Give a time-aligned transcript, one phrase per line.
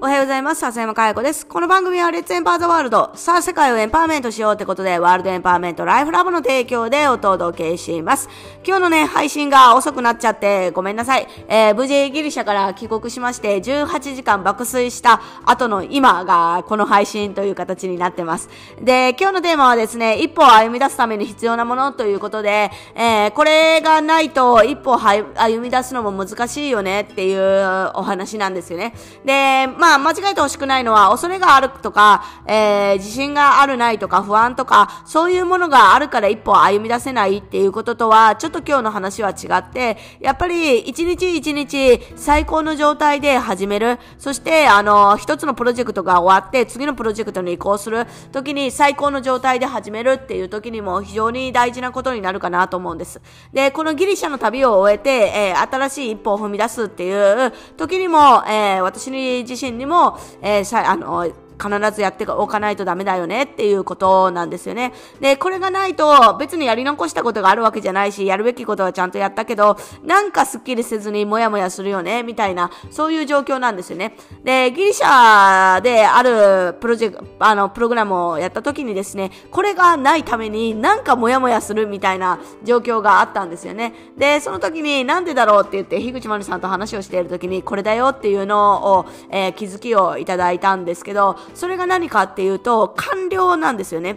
[0.00, 0.60] おはようございます。
[0.60, 1.44] 笹山かや子です。
[1.44, 3.10] この番組はレッツエンパーザワールド。
[3.16, 8.28] さあ、世界をエンパワーメントしようってことで、ワールドエンパワーメントライフラボの提供でお届けします。
[8.64, 11.26] 今日のね、配信が遅くなっちゃってごめんなさい。
[11.48, 18.48] えー、無事ギリシャから帰国しまして、18時間爆睡した後の今がこの配信という形になってます。
[18.80, 28.94] で、今日のテーマはですね、一歩歩み出すために必要なものということで、えー、これがないと一歩歩み出すのも難しいよねっていうお話なんですよね。
[29.24, 43.98] で、まあまあ、間違えてほしくないのは、恐れがあるとか、えー、自信があるないとか、不安とか、そういうものがあるから一歩歩み出せないっていうこととは、ちょっと今日の話は違って、やっぱり一日一日最高の状態で始める。
[44.18, 53.22] そして、あの、一つのプロジェクトが終わって、次のプロジェクトに移行する時に最高の状態で始めるっていう時にも非常に大事なことになるかなと思うんです。
[53.54, 59.10] で、このギリシャの旅を終えて、えー、新しい一歩を踏み出すっていう時にも、えー、私
[59.48, 61.26] 自身にも、えー、さあの
[61.60, 64.92] 必ずやっておかないとダメだよねっていうことなんですよね。
[65.20, 74.16] で、これがないと別にやり残したことがあるわけじゃないし、やるべきことはちゃんとやったけど、なんかスッキリせずにもやもやするよね、みたいな、そういう状況なんですよね。
[74.44, 83.94] で、ギリシャであるプロジェクト、あの、プログラムをやった時にですね、これがないためになんかもやもやするみたいな状況があったんですよね。
[84.16, 94.16] で、その時になんでだろうって言って、樋口まるさんと話をしている時に、これだよっていうのを、えー、気づきをいただいたんですけど、それが何かっていうと、官僚なんですよね。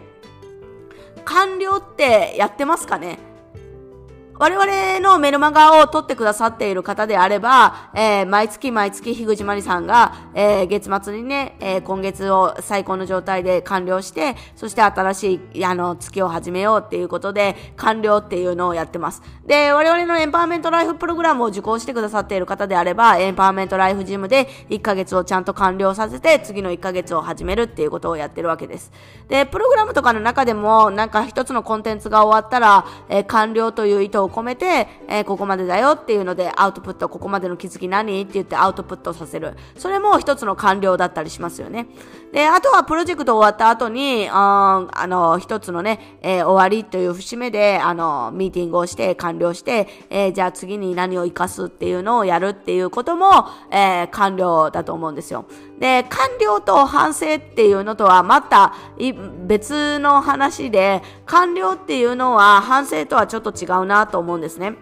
[1.26, 3.20] 官僚ってやってますかね？
[4.42, 19.22] 我々のメルマガを撮ってくださっている方であれば、えー、毎月毎月、樋口まりさんが、えー、月末にね、えー、今月を最高の状態で完了して、そして新しい、あの、月を始めようっていうことで、完了っていうのをやってます。
[19.46, 28.92] で、我々のエンパワーメントライフプログラムを受講してくださっている方であれば、エンパワーメントライフジムで1ヶ月をちゃんと完了させて、次の1ヶ月を始めるっていうことをやってるわけです。
[29.30, 39.56] で、プログラムとかの中でも、なんか一つのコンテンツが終わったら、えー、完了という意図を込めて、えー、ここまでだよっていうので、アウトプット、ここまでの気づき何って言ってアウトプットさせる。
[39.78, 41.88] それも一つの完了だったりしますよね。
[42.32, 55.46] で、あとはプロジェクト終わった後に、ああの、一つのね、えー、終わりという節目で、あの、ミーティングをして完了して、えー、じゃあ次に何を活かすっていうのをやるっていうことも、えー、完了だと思うんですよ。
[55.80, 58.74] で、完了と反省っていうのとはまた
[59.48, 64.76] 別の話で、完了っていうのは反省とはちょっと違うなと思うんですね。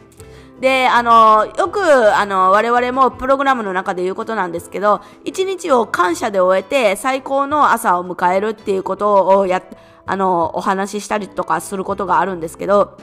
[0.59, 9.63] で、あの、よく、あの、我々もプログラムの中で言うことなんですけど、一日を感謝で終えて最高の朝を迎えるっていうことをや、
[10.05, 12.97] あの、お話ししたりとかすることがあるんですけど、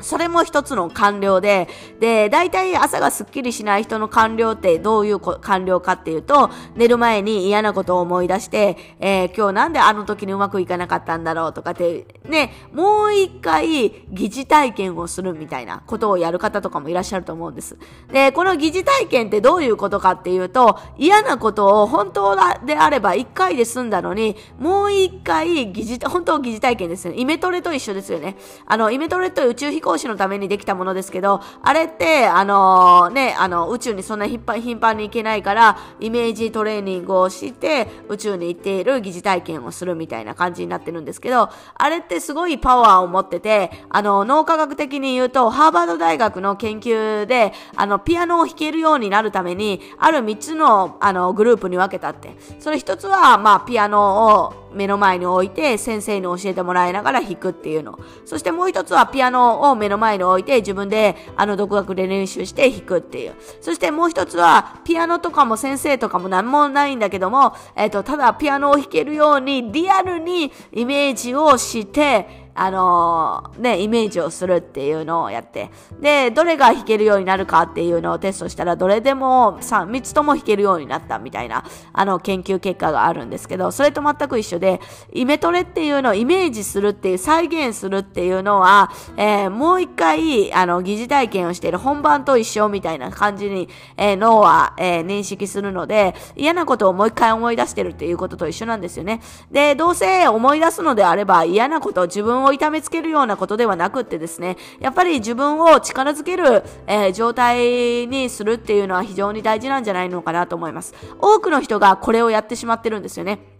[0.00, 1.68] それも一つの完了で、
[2.00, 17.78] で、大体朝がスッキリしない人の完了ってどういう完了かっていうと、寝る前に嫌なことを思い出して、えー、今日なんであの時にうまくいかなかったんだろうとかって、ね、もう一回疑似体験をするみたいなことをやる方とかもいらっしゃると思うんです。
[18.12, 27.14] で、この疑似体験ってどういうことかっていうと、嫌なことを本当であれば一回で済んだのに、もう一回疑似、本当疑似体験ですね。
[27.16, 28.36] イメトレと一緒ですよね。
[28.66, 52.36] あの、イメトレと宇宙飛行士のためにできたものですけど、あれって、あのー、ね、あの、宇宙にそんな頻繁に行けないから、イメージトレーニングをして、宇宙に行っている疑似体験をするみたいな感じになってるんですけど、あれってすごいパワーを持ってて、あの、脳科学的に言うと、ハーバード大学の研究で、あの、ピアノを弾けるようになるために、ある3つの、あの、グループに分けたって。
[52.58, 57.98] それ1つは、まあ、ピアノを、目の前に置いて先生に教えてもらいながら弾くっていうの。
[58.24, 63.34] そしてもう一つはピアノを目の前に置いて自分であの独学で練習して弾くっていう。
[63.60, 75.70] そしてもう一つはピアノとかも先生とかも何もないんだけども、えっ、ー、と、ただピアノを弾けるようにリアルにイメージをして、あのー、ね、イメージをするっていうのをやって、
[76.00, 84.80] で、どれが弾けるようになるかっていうのをテストしたら、どれでも 3, 3つとも弾けるようになったみたいな、あの、研究結果があるんですけど、それと全く一緒で、
[85.12, 99.20] イメトレっていうのをイメージするっていう、再現するっていうのは、えー、もう一回、あの、疑似体験をしている本番と一緒みたいな感じに、えー、脳は、えー、認識するので、嫌なことをもう一回思い出してるっていうことと一緒なんですよね。
[99.50, 110.94] で、どうせ思い出すのであれば、嫌なことを自分を痛めつけるようなことではなくってですね、やっぱり自分を力づける、えー、状態にするっていうのは非常に大事なんじゃないのかなと思います。
[111.20, 113.53] 多くの人がこれをやってしまってるんですよね。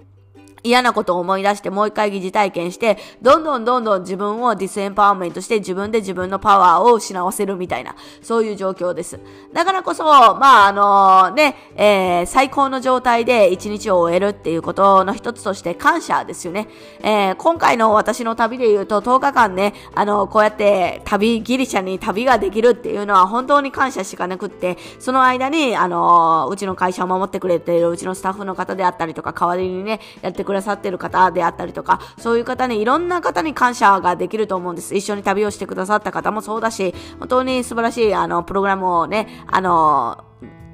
[0.64, 9.20] 嫌なことを思い出してもう一回疑似体験して、どんどんどんどん自分を disempowerment して自分で自分のパワーを失わせるみたいな、そういう状況です。
[9.52, 16.66] だからこそ、まあ、あのね、えー、最高の状態で一日を終えるっていうことの一つとして感謝ですよね。
[17.02, 34.94] えー、今回の私の旅で言うと10日間ね、あの、こうやって旅、ギリシャに旅ができるっていうのは本当に感謝しかなくって、その間に、あの、うちの会社を守ってくれているうちのスタッフの方であったりとか、代わりにね、やってくれださってる方であったりとか、そういう方にいろんな方に感謝ができると思うんです。
[34.94, 40.24] 一緒に旅をしてくださった方もそうだし、本当に素晴らしい、あの、プログラムをね、あの、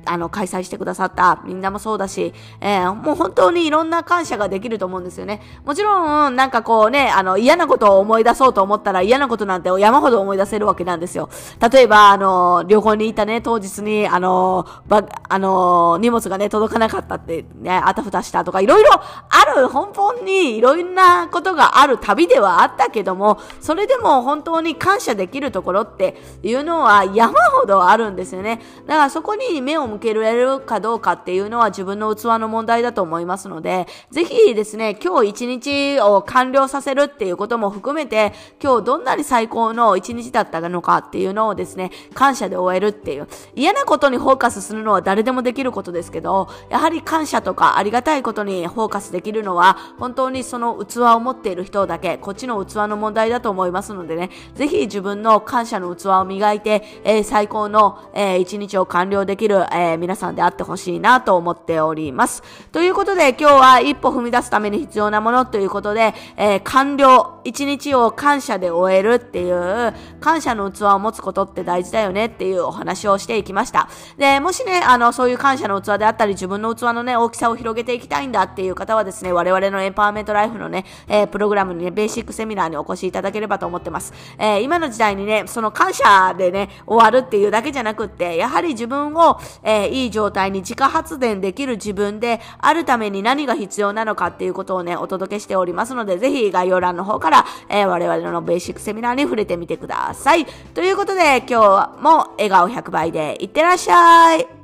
[0.04, 5.40] あの、開催してくださったみんなもそうだし、えー、もう本当にいろんな感謝ができると思うんですよね。
[5.64, 11.28] もちろん、なんかこうね、あの、嫌なことを思い出そうと思ったら嫌なことなんて山ほど思い出せるわけなんですよ。
[11.70, 28.60] 例えば、あの、旅行に行ったね、当日に、あの、ば、あの、荷物がね、届かなかったってね、あたふたしたとか、いろいろある、本当にいろんなことがある旅ではあったけども、それでも本当に感謝できるところっていうのは山ほどあるんですよね。
[28.86, 38.32] だからそこに目を向けられるかどうかっていうのは自分の器の問題だと思いますので、ぜひですね、今日一日を完了させるっていうことも含めて、
[38.62, 43.28] 今日どんなに最高の一日だったのかっていうのをですね、感謝で終えるっていう。
[43.54, 62.42] 嫌なことにフォーカスするのは誰でもできることですけど、やはり感謝とかありがたいことにフォーカスできるのは、本当にその器を持っている人だけ、こっちの器の問題だと思いますのでね、ぜひ自分の感謝の器を磨いて、えー、最高の、えー、一日を完了できる、え、え皆さんであってほしいなと思っております。
[62.72, 73.88] ということで今日は一歩踏み出すために必要なものということで、えー、完了、一日を感謝で終えるっていう、感謝の器を持つことって大事だよねっていうお話をしていきました。
[74.18, 84.12] で、もしね、あの、そういう感謝の器であったり、自分の器のね、大きさを広げていきたいんだっていう方はですね、我々のエンパワーメントライフのね、えー、プログラムにね、ベーシックセミナーにお越しいただければと思ってます。
[84.38, 100.46] えー、今の時代にね、その感謝でね、終わるっていうだけじゃなくって、やはり自分を、えー、いい状態に自家発電できる自分であるために何が必要なのかっていうことをね、お届けしておりますので、ぜひ概要欄の方からら、えー、我々のベーシックセミナーに触れてみてください。
[100.74, 104.59] ということで、今日も笑顔100倍でいってらっしゃい。